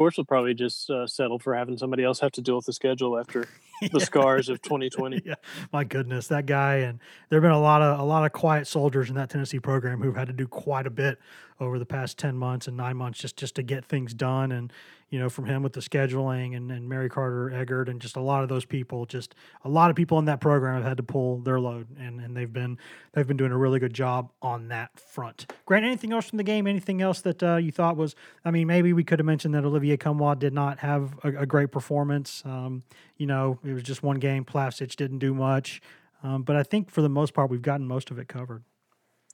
[0.00, 2.72] Schwartz will probably just uh, settle for having somebody else have to deal with the
[2.72, 3.46] schedule after
[3.92, 5.20] the scars of 2020.
[5.26, 5.34] yeah,
[5.74, 6.76] my goodness, that guy.
[6.76, 6.98] And
[7.28, 10.00] there have been a lot of a lot of quiet soldiers in that Tennessee program
[10.00, 11.18] who've had to do quite a bit
[11.60, 14.52] over the past ten months and nine months just just to get things done.
[14.52, 14.72] And
[15.10, 18.20] you know, from him with the scheduling and, and Mary Carter Eggert and just a
[18.20, 19.34] lot of those people, just
[19.64, 22.36] a lot of people in that program have had to pull their load and, and
[22.36, 22.78] they've been
[23.12, 25.52] they've been doing a really good job on that front.
[25.66, 26.68] Grant, anything else from the game?
[26.68, 28.14] Anything else that uh, you thought was?
[28.44, 31.46] I mean, maybe we could have mentioned that Olivier Nkamhoua did not have a, a
[31.46, 32.42] great performance.
[32.44, 32.84] Um,
[33.16, 34.44] you know, it was just one game.
[34.44, 35.82] Plavsic didn't do much,
[36.22, 38.62] um, but I think for the most part, we've gotten most of it covered.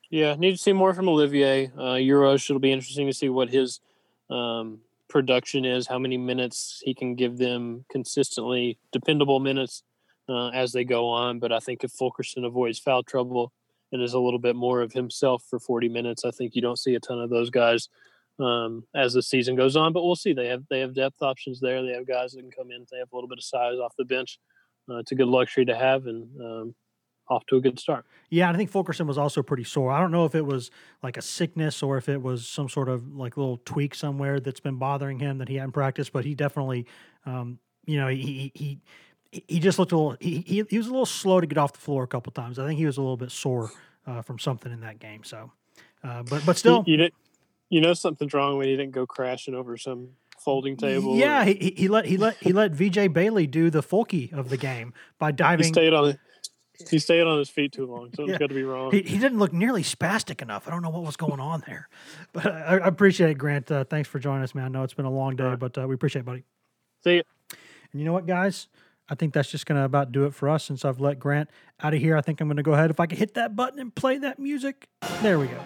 [0.08, 1.70] Yeah, need to see more from Olivier.
[1.76, 3.80] Uh, Uros, it'll be interesting to see what his
[4.30, 9.82] um, production is, how many minutes he can give them consistently, dependable minutes
[10.28, 11.38] uh, as they go on.
[11.38, 13.52] But I think if Fulkerson avoids foul trouble
[13.92, 16.78] and is a little bit more of himself for 40 minutes, I think you don't
[16.78, 17.88] see a ton of those guys
[18.38, 19.92] um, as the season goes on.
[19.92, 20.32] But we'll see.
[20.32, 21.82] They have they have depth options there.
[21.82, 22.86] They have guys that can come in.
[22.90, 24.38] They have a little bit of size off the bench.
[24.88, 26.74] Uh, it's a good luxury to have, and um,
[27.28, 28.04] off to a good start.
[28.30, 29.90] Yeah, I think Fulkerson was also pretty sore.
[29.90, 30.70] I don't know if it was
[31.02, 34.60] like a sickness or if it was some sort of like little tweak somewhere that's
[34.60, 36.86] been bothering him that he hadn't practiced, but he definitely,
[37.24, 38.80] um, you know, he he
[39.30, 40.16] he just looked a little.
[40.20, 42.58] He, he he was a little slow to get off the floor a couple times.
[42.58, 43.70] I think he was a little bit sore
[44.06, 45.24] uh, from something in that game.
[45.24, 45.52] So,
[46.02, 47.10] uh, but but still, you, you,
[47.70, 51.16] you know something's wrong when he didn't go crashing over some folding table.
[51.16, 51.44] Yeah, or...
[51.44, 54.94] he, he let he let he let VJ Bailey do the Fulky of the game
[55.18, 55.66] by diving.
[55.66, 56.20] He stayed on it.
[56.90, 58.10] He stayed on his feet too long.
[58.14, 58.38] Something's yeah.
[58.38, 58.90] got to be wrong.
[58.90, 60.66] He, he didn't look nearly spastic enough.
[60.66, 61.88] I don't know what was going on there.
[62.32, 63.70] But I, I appreciate it, Grant.
[63.70, 64.66] Uh, thanks for joining us, man.
[64.66, 66.44] I know it's been a long day, but uh, we appreciate it, buddy.
[67.02, 67.22] See you.
[67.92, 68.68] And you know what, guys?
[69.08, 71.48] I think that's just going to about do it for us since I've let Grant
[71.80, 72.16] out of here.
[72.16, 72.90] I think I'm going to go ahead.
[72.90, 74.88] If I could hit that button and play that music.
[75.22, 75.60] There we go.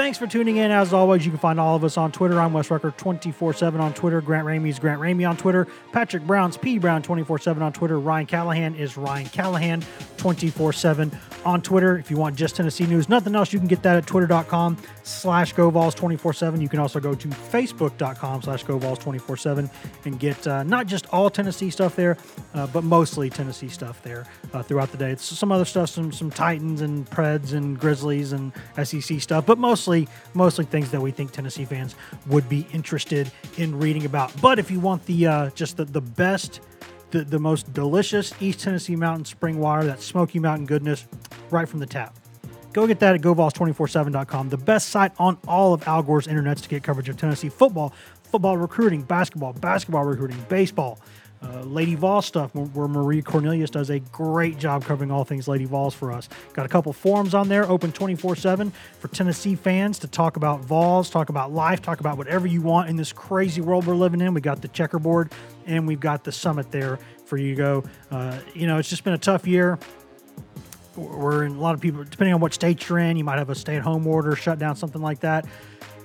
[0.00, 0.70] Thanks for tuning in.
[0.70, 2.40] As always, you can find all of us on Twitter.
[2.40, 4.22] I'm Wes Rucker 24 7 on Twitter.
[4.22, 5.66] Grant Ramey's Grant Ramey on Twitter.
[5.92, 8.00] Patrick Brown's P Brown 24 7 on Twitter.
[8.00, 9.84] Ryan Callahan is Ryan Callahan
[10.16, 11.12] 24 7
[11.44, 11.98] on Twitter.
[11.98, 15.54] If you want just Tennessee news, nothing else, you can get that at twitter.com slash
[15.54, 16.62] GoVols 24 7.
[16.62, 19.70] You can also go to facebook.com slash GoVols 24 7
[20.06, 22.16] and get uh, not just all Tennessee stuff there,
[22.54, 24.24] uh, but mostly Tennessee stuff there
[24.54, 25.10] uh, throughout the day.
[25.10, 28.50] It's some other stuff, some, some Titans and Preds and Grizzlies and
[28.82, 31.94] SEC stuff, but mostly mostly mostly things that we think Tennessee fans
[32.26, 34.32] would be interested in reading about.
[34.40, 36.60] But if you want the uh, just the, the best,
[37.10, 41.06] the, the most delicious East Tennessee Mountain spring water, that Smoky Mountain goodness,
[41.50, 42.16] right from the tap.
[42.72, 46.68] Go get that at GoVols247.com, the best site on all of Al Gore's internets to
[46.68, 51.00] get coverage of Tennessee football, football recruiting, basketball, basketball recruiting, baseball,
[51.42, 55.64] uh, Lady Vols stuff, where Marie Cornelius does a great job covering all things Lady
[55.64, 56.28] Vols for us.
[56.52, 60.60] Got a couple forums on there, open 24 7 for Tennessee fans to talk about
[60.60, 64.20] Vols, talk about life, talk about whatever you want in this crazy world we're living
[64.20, 64.34] in.
[64.34, 65.32] We got the checkerboard
[65.66, 67.84] and we've got the summit there for you to go.
[68.10, 69.78] Uh, you know, it's just been a tough year.
[70.96, 73.48] We're in a lot of people, depending on what state you're in, you might have
[73.48, 75.46] a stay at home order, shut down, something like that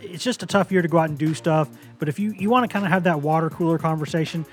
[0.06, 1.70] it's just a tough year to go out and do stuff.
[2.00, 4.46] But if you, you want to kind of have that water cooler conversation,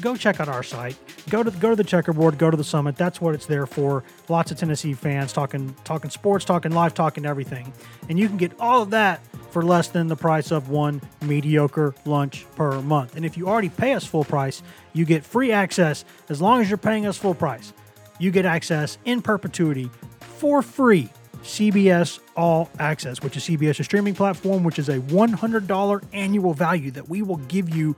[0.00, 0.96] go check out our site.
[1.28, 2.38] Go to go to the checkerboard.
[2.38, 2.96] Go to the summit.
[2.96, 4.04] That's what it's there for.
[4.28, 7.72] Lots of Tennessee fans talking talking sports, talking live, talking everything,
[8.08, 9.20] and you can get all of that
[9.50, 13.16] for less than the price of one mediocre lunch per month.
[13.16, 14.62] And if you already pay us full price,
[14.92, 17.72] you get free access as long as you're paying us full price.
[18.18, 21.10] You get access in perpetuity for free
[21.42, 27.08] CBS All Access, which is CBS's streaming platform, which is a $100 annual value that
[27.08, 27.96] we will give you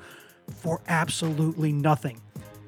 [0.53, 2.21] for absolutely nothing.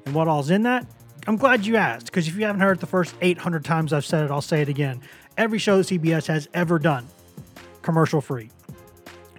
[0.05, 0.85] And what all's in that?
[1.27, 4.25] I'm glad you asked, because if you haven't heard the first 800 times I've said
[4.25, 5.01] it, I'll say it again.
[5.37, 7.07] Every show that CBS has ever done,
[7.81, 8.51] commercial free.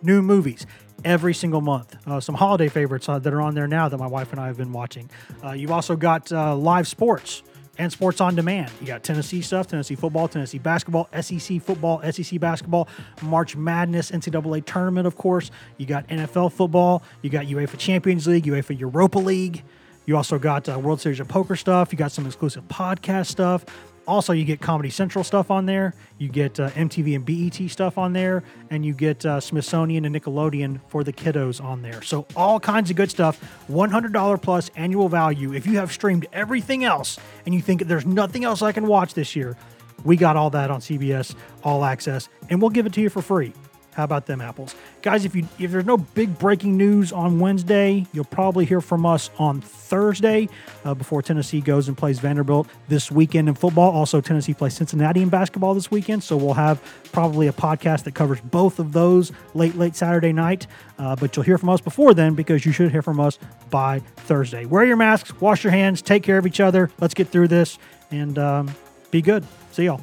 [0.03, 0.67] New movies,
[1.05, 1.97] every single month.
[2.07, 4.49] Uh, some holiday favorites uh, that are on there now that my wife and I
[4.49, 5.09] have been watching.
[5.45, 7.43] Uh, you've also got uh, live sports
[7.79, 8.71] and sports on demand.
[8.81, 12.89] You got Tennessee stuff, Tennessee football, Tennessee basketball, SEC football, SEC basketball,
[13.23, 15.51] March Madness, NCAA tournament, of course.
[15.77, 17.03] You got NFL football.
[17.23, 19.63] You got UEFA Champions League, UEFA Europa League.
[20.07, 21.93] You also got uh, World Series of Poker stuff.
[21.93, 23.65] You got some exclusive podcast stuff.
[24.07, 25.95] Also, you get Comedy Central stuff on there.
[26.19, 30.15] You get uh, MTV and BET stuff on there, and you get uh, Smithsonian and
[30.15, 32.03] Nickelodeon for the kiddos on there.
[32.03, 33.41] So all kinds of good stuff.
[33.69, 35.53] $100 plus annual value.
[35.53, 39.15] If you have streamed everything else and you think there's nothing else I can watch
[39.15, 39.57] this year,
[40.05, 41.35] We got all that on CBS
[41.65, 43.53] All Access, and we'll give it to you for free.
[43.97, 45.25] How about them apples, guys?
[45.25, 49.31] If you if there's no big breaking news on Wednesday, you'll probably hear from us
[49.39, 50.51] on Thursday
[50.85, 53.91] uh, before Tennessee goes and plays Vanderbilt this weekend in football.
[53.91, 56.79] Also, Tennessee plays Cincinnati in basketball this weekend, so we'll have
[57.11, 60.67] probably a podcast that covers both of those late late Saturday night.
[60.99, 63.39] Uh, but you'll hear from us before then because you should hear from us
[63.71, 64.67] by Thursday.
[64.67, 66.91] Wear your masks, wash your hands, take care of each other.
[67.01, 67.79] Let's get through this
[68.11, 68.75] and um,
[69.11, 69.43] be good.
[69.73, 70.03] See y'all.